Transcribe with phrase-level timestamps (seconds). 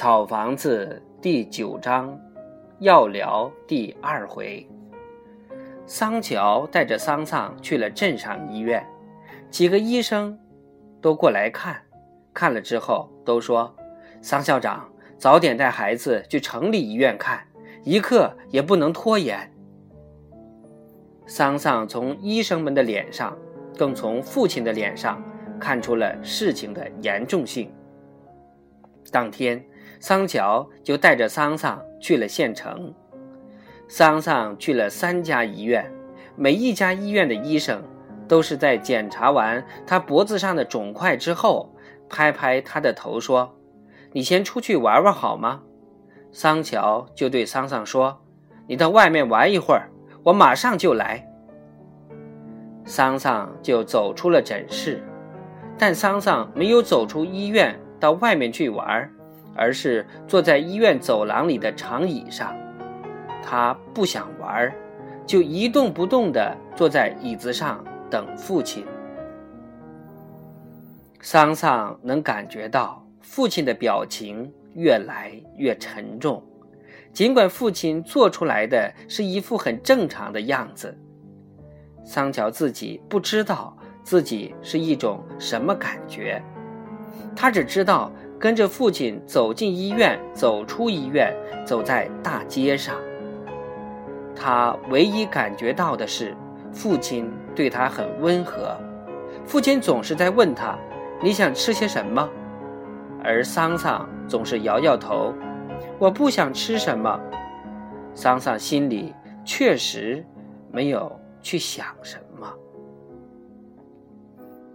[0.00, 2.18] 草房子第九章，
[2.78, 4.66] 药疗第二回。
[5.84, 8.82] 桑乔带着桑桑去了镇上医院，
[9.50, 10.38] 几个医生
[11.02, 11.82] 都过来看，
[12.32, 13.76] 看了之后都说
[14.22, 17.46] ：“桑校长，早点带孩子去城里医院看，
[17.84, 19.52] 一刻也不能拖延。”
[21.28, 23.36] 桑桑从医生们的脸上，
[23.76, 25.22] 更从父亲的脸上
[25.60, 27.70] 看出了事情的严重性。
[29.12, 29.62] 当天。
[30.00, 32.92] 桑乔就带着桑桑去了县城。
[33.86, 35.92] 桑桑去了三家医院，
[36.36, 37.82] 每一家医院的医生
[38.26, 41.74] 都是在检查完他脖子上的肿块之后，
[42.08, 43.54] 拍拍他的头说
[44.12, 45.60] ：“你先出去玩玩好吗？”
[46.32, 48.22] 桑乔就对桑桑说
[48.66, 49.90] ：“你到外面玩一会儿，
[50.22, 51.26] 我马上就来。”
[52.86, 55.02] 桑桑就走出了诊室，
[55.76, 59.10] 但桑桑没有走出医院到外面去玩。
[59.60, 62.56] 而是坐在医院走廊里的长椅上，
[63.42, 64.72] 他不想玩，
[65.26, 68.86] 就一动不动地坐在椅子上等父亲。
[71.20, 76.42] 桑桑能感觉到父亲的表情越来越沉重，
[77.12, 80.96] 尽管父亲做出来的是一副很正常的样子，
[82.02, 86.42] 桑乔自己不知道自己是一种什么感觉，
[87.36, 88.10] 他只知道。
[88.40, 91.30] 跟着父亲走进医院，走出医院，
[91.66, 92.96] 走在大街上。
[94.34, 96.34] 他唯一感觉到的是，
[96.72, 98.74] 父亲对他很温和。
[99.44, 100.74] 父亲总是在问他
[101.22, 102.26] ：“你想吃些什么？”
[103.22, 105.34] 而桑桑总是摇摇头
[106.00, 107.20] ：“我不想吃什么。”
[108.14, 110.24] 桑桑心里确实
[110.72, 112.50] 没有去想什么。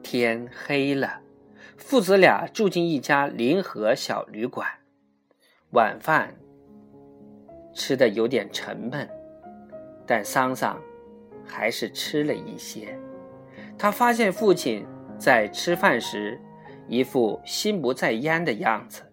[0.03, 1.24] 天黑了。
[1.77, 4.67] 父子俩住进一家临河小旅馆，
[5.71, 6.35] 晚饭
[7.73, 9.07] 吃的有点沉闷，
[10.07, 10.81] 但桑桑
[11.45, 12.97] 还是吃了一些。
[13.77, 14.85] 他发现父亲
[15.17, 16.39] 在吃饭时
[16.87, 19.03] 一副心不在焉的样子，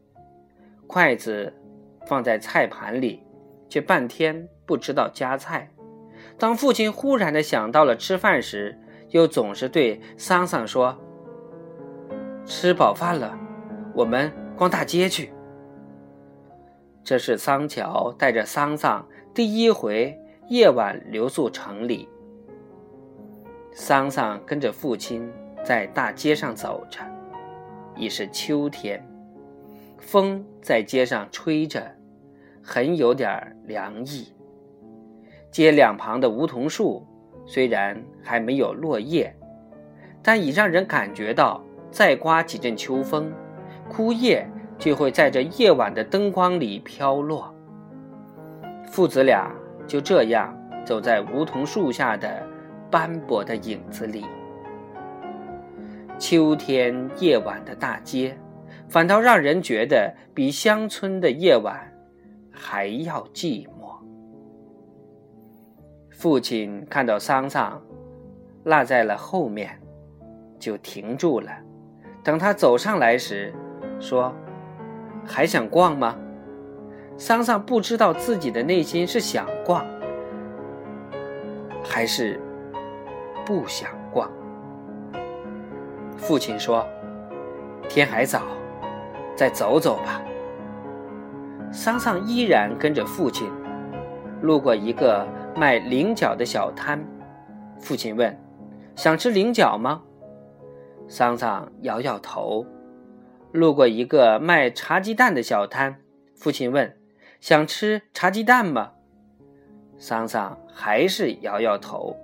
[0.87, 1.53] 筷子
[2.07, 3.23] 放在菜盘里，
[3.69, 5.69] 却半天不知道夹菜。
[6.39, 8.79] 当父亲忽然的想到了吃饭时，
[9.11, 10.97] 又总是对桑桑说。
[12.45, 13.39] 吃饱饭了，
[13.95, 15.33] 我们逛大街去。
[17.05, 22.09] 这是桑乔带着桑桑第一回夜晚留宿城里。
[23.73, 25.31] 桑桑跟着父亲
[25.65, 27.01] 在大街上走着，
[27.97, 29.05] 已是秋天，
[29.99, 31.91] 风在街上吹着，
[32.63, 34.33] 很有点凉意。
[35.51, 37.07] 街两旁的梧桐树
[37.47, 39.35] 虽然还没有落叶，
[40.23, 41.63] 但已让人感觉到。
[41.93, 43.31] 再刮几阵秋风，
[43.89, 44.49] 枯叶
[44.79, 47.55] 就会在这夜晚的灯光里飘落。
[48.87, 49.55] 父子俩
[49.87, 52.43] 就这样走在梧桐树下的
[52.91, 54.25] 斑驳的影子里。
[56.19, 58.37] 秋天夜晚的大街，
[58.89, 61.79] 反倒让人觉得比乡村的夜晚
[62.51, 63.99] 还要寂寞。
[66.11, 67.83] 父亲看到桑桑
[68.65, 69.79] 落在了后面，
[70.59, 71.51] 就停住了。
[72.25, 73.53] 等他走上来时，
[73.99, 74.33] 说
[75.27, 76.17] ：“还想逛吗？”
[77.19, 79.85] 桑桑不知道自己的内心是想逛，
[81.85, 82.41] 还是
[83.45, 84.31] 不想逛。
[86.17, 86.87] 父亲说
[87.89, 88.43] ：“天还早，
[89.37, 90.23] 再走走吧。”
[91.73, 93.51] 桑桑依然跟着父亲，
[94.43, 97.05] 路过一个卖菱角的小摊，
[97.81, 98.39] 父亲问
[98.95, 100.03] ：“想吃菱角吗？”
[101.09, 102.65] 桑桑摇摇头，
[103.53, 105.97] 路过一个卖茶鸡蛋的小摊，
[106.35, 106.97] 父亲问
[107.41, 108.93] ：“想吃茶鸡蛋吗？”
[109.99, 112.17] 桑桑还是摇摇头。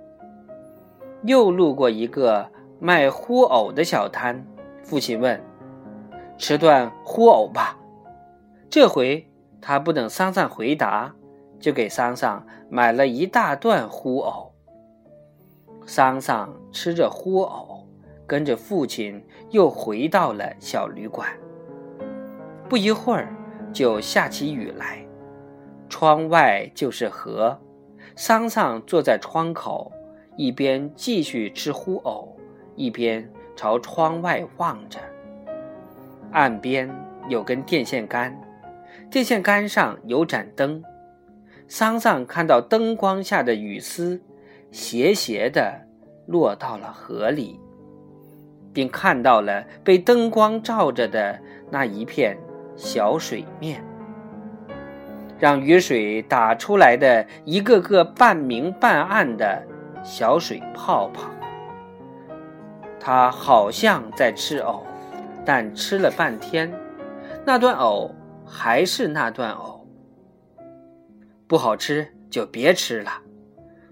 [1.23, 4.45] 又路过一个卖糊藕的小摊，
[4.83, 5.39] 父亲问
[6.37, 7.77] ：“吃段糊藕吧。”
[8.69, 9.29] 这回
[9.61, 11.13] 他不等桑桑回答，
[11.59, 14.53] 就给桑桑买了一大段糊藕。
[15.85, 17.78] 桑桑吃着糊藕。
[18.29, 21.27] 跟着父亲又回到了小旅馆。
[22.69, 23.35] 不一会儿，
[23.73, 25.03] 就下起雨来，
[25.89, 27.59] 窗外就是河。
[28.15, 29.91] 桑桑坐在窗口，
[30.37, 32.37] 一边继续吃糊藕，
[32.75, 34.99] 一边朝窗外望着。
[36.31, 36.87] 岸边
[37.29, 38.39] 有根电线杆，
[39.09, 40.83] 电线杆上有盏灯。
[41.67, 44.21] 桑桑看到灯光下的雨丝，
[44.69, 45.87] 斜斜地
[46.27, 47.59] 落到了河里。
[48.73, 51.39] 并看到了被灯光照着的
[51.69, 52.37] 那一片
[52.75, 53.83] 小水面，
[55.37, 59.63] 让雨水打出来的一个个半明半暗的
[60.03, 61.29] 小水泡泡。
[62.99, 64.85] 他好像在吃藕，
[65.45, 66.71] 但吃了半天，
[67.45, 68.13] 那段藕
[68.45, 69.87] 还是那段藕。
[71.47, 73.11] 不好吃就别吃了。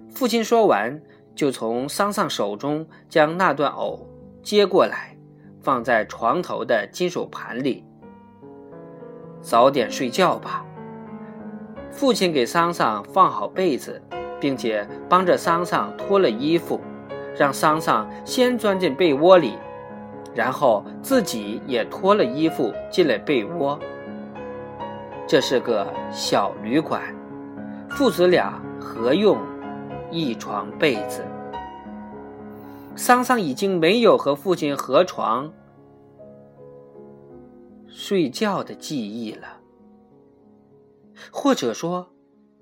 [0.09, 1.01] 父亲说完，
[1.35, 4.07] 就从桑桑手中将那段藕
[4.47, 5.13] 接过来，
[5.59, 7.83] 放在床头的金属盘里。
[9.41, 10.65] 早点睡觉吧。
[11.91, 14.01] 父亲给桑桑放好被子，
[14.39, 16.79] 并且帮着桑桑脱了衣服，
[17.35, 19.57] 让桑桑先钻进被窝里，
[20.33, 23.77] 然后自己也脱了衣服进了被窝。
[25.27, 27.01] 这是个小旅馆。
[27.89, 29.37] 父子俩合用
[30.09, 31.21] 一床被子。
[32.97, 35.53] 桑桑已经没有和父亲合床
[37.87, 39.61] 睡觉的记忆了，
[41.31, 42.11] 或者说，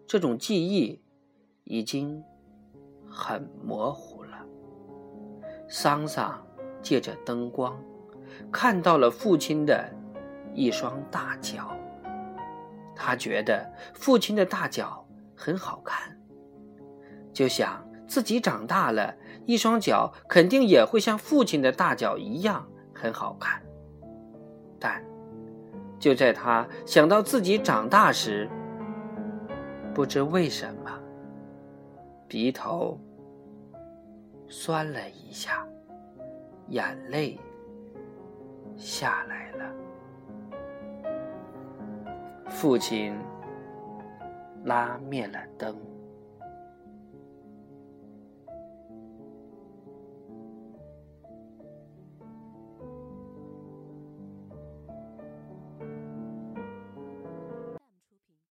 [0.05, 1.01] 这种记忆
[1.63, 2.21] 已经
[3.09, 4.45] 很模糊了。
[5.69, 6.45] 桑桑
[6.81, 7.81] 借着灯光
[8.51, 9.89] 看到了父亲的
[10.53, 11.71] 一双大脚，
[12.93, 15.01] 他觉得父亲的大脚。
[15.37, 16.17] 很好看，
[17.33, 19.15] 就想自己长大了，
[19.45, 23.61] 一双脚肯定也会像父亲的大脚一样很好看。
[24.79, 25.03] 但
[25.99, 28.49] 就在他想到自己长大时，
[29.93, 30.91] 不知为什么，
[32.27, 32.99] 鼻头
[34.47, 35.65] 酸了一下，
[36.69, 37.39] 眼泪
[38.75, 39.71] 下来了。
[42.49, 43.15] 父亲。
[44.65, 45.77] 拉灭了灯。